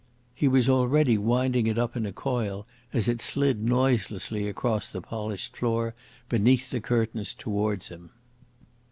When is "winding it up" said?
1.15-1.95